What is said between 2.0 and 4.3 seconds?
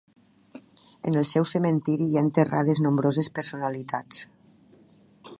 hi ha enterrades nombroses personalitats.